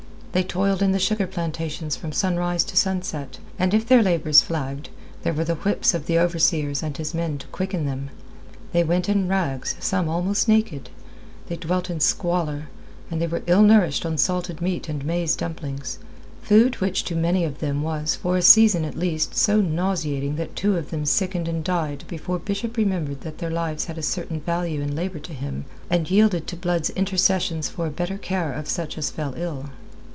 They 0.33 0.43
toiled 0.43 0.81
in 0.81 0.93
the 0.93 0.97
sugar 0.99 1.27
plantations 1.27 1.97
from 1.97 2.13
sunrise 2.13 2.63
to 2.63 2.77
sunset, 2.77 3.39
and 3.59 3.73
if 3.73 3.85
their 3.85 4.01
labours 4.01 4.39
flagged, 4.41 4.87
there 5.23 5.33
were 5.33 5.43
the 5.43 5.55
whips 5.55 5.93
of 5.93 6.05
the 6.05 6.17
overseer 6.19 6.71
and 6.81 6.95
his 6.95 7.13
men 7.13 7.37
to 7.39 7.47
quicken 7.47 7.85
them. 7.85 8.11
They 8.71 8.85
went 8.85 9.09
in 9.09 9.27
rags, 9.27 9.75
some 9.81 10.07
almost 10.07 10.47
naked; 10.47 10.89
they 11.49 11.57
dwelt 11.57 11.89
in 11.89 11.99
squalor, 11.99 12.69
and 13.09 13.21
they 13.21 13.27
were 13.27 13.41
ill 13.45 13.61
nourished 13.61 14.05
on 14.05 14.17
salted 14.17 14.61
meat 14.61 14.87
and 14.87 15.03
maize 15.03 15.35
dumplings 15.35 15.99
food 16.41 16.75
which 16.75 17.03
to 17.03 17.15
many 17.17 17.43
of 17.43 17.59
them 17.59 17.81
was 17.83 18.15
for 18.15 18.37
a 18.37 18.41
season 18.41 18.85
at 18.85 18.95
least 18.97 19.35
so 19.35 19.59
nauseating 19.59 20.37
that 20.37 20.55
two 20.55 20.77
of 20.77 20.91
them 20.91 21.05
sickened 21.05 21.49
and 21.49 21.61
died 21.65 22.05
before 22.07 22.39
Bishop 22.39 22.77
remembered 22.77 23.19
that 23.19 23.39
their 23.39 23.51
lives 23.51 23.83
had 23.87 23.97
a 23.97 24.01
certain 24.01 24.39
value 24.39 24.79
in 24.79 24.95
labour 24.95 25.19
to 25.19 25.33
him 25.33 25.65
and 25.89 26.09
yielded 26.09 26.47
to 26.47 26.55
Blood's 26.55 26.89
intercessions 26.91 27.67
for 27.67 27.85
a 27.85 27.89
better 27.91 28.17
care 28.17 28.53
of 28.53 28.69
such 28.69 28.97
as 28.97 29.11
fell 29.11 29.33
ill. 29.35 29.65